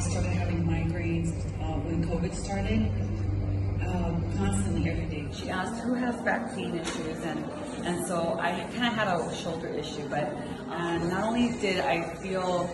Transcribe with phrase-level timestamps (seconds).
[0.00, 2.88] started having migraines uh, when COVID started,
[3.86, 5.26] um, constantly every day.
[5.32, 7.44] She asked who has back pain issues, and
[7.84, 10.32] and so I kind of had a shoulder issue, but
[10.70, 12.70] uh, not only did I feel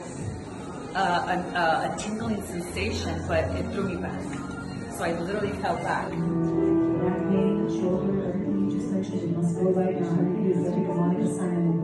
[0.95, 4.22] uh, a, a, a tingling sensation, but it threw me back.
[4.96, 6.10] So I literally fell back.
[6.10, 10.10] Back pain, shoulder, everything you just mentioned, it must go right now.
[10.10, 11.81] Everything is every demonic assignment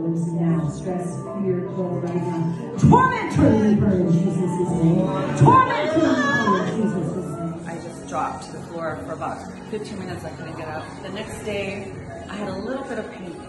[1.09, 1.33] goes now.
[1.35, 2.77] Stress, fear, go right now.
[2.79, 5.07] Torment, torment, in Jesus' name.
[5.39, 7.67] Torment, torment, in Jesus' name.
[7.67, 9.39] I just dropped to the floor for about
[9.71, 10.25] 15 minutes.
[10.25, 10.85] I couldn't get up.
[11.03, 11.93] The next day,
[12.29, 13.41] I had a little bit of pain.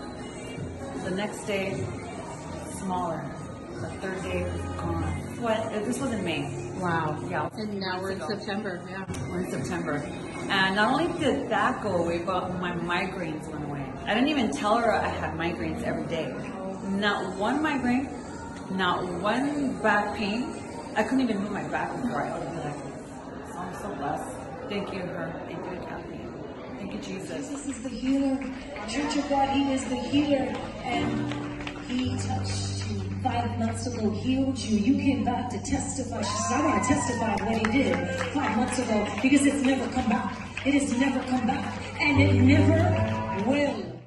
[1.03, 1.85] The next day,
[2.79, 3.23] smaller.
[3.73, 4.43] The third day,
[4.77, 5.03] gone.
[5.41, 5.71] What?
[5.85, 6.71] This was in May.
[6.79, 7.17] Wow.
[7.29, 7.49] Yeah.
[7.53, 8.81] And now we're in September.
[8.89, 9.05] Yeah.
[9.29, 9.95] We're in September.
[10.49, 13.85] And not only did that go away, but my migraines went away.
[14.05, 16.33] I didn't even tell her I had migraines every day.
[16.89, 18.09] Not one migraine,
[18.71, 20.55] not one back pain.
[20.95, 23.51] I couldn't even move my back before I opened it.
[23.51, 24.37] So I'm so blessed.
[24.69, 25.33] Thank you, her.
[25.45, 26.19] Thank you, Cathy.
[26.77, 27.49] Thank you, Jesus.
[27.49, 28.37] Jesus is the healer.
[28.87, 30.53] Church of God, He is the healer.
[30.83, 34.79] And He touched you five months ago, healed you.
[34.79, 36.21] You came back to testify.
[36.21, 39.87] She said, I want to testify what He did five months ago because it's never
[39.93, 40.35] come back.
[40.65, 41.81] It has never come back.
[42.01, 43.98] And it never will.